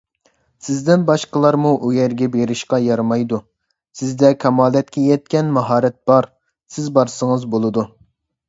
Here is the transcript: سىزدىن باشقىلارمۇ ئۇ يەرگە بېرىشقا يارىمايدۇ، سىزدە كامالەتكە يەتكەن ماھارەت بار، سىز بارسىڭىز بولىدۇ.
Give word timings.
سىزدىن 0.67 1.01
باشقىلارمۇ 1.09 1.73
ئۇ 1.87 1.91
يەرگە 1.97 2.29
بېرىشقا 2.35 2.79
يارىمايدۇ، 2.85 3.39
سىزدە 3.99 4.33
كامالەتكە 4.45 5.05
يەتكەن 5.11 5.55
ماھارەت 5.59 5.99
بار، 6.13 6.31
سىز 6.79 6.89
بارسىڭىز 6.99 7.47
بولىدۇ. 7.57 7.87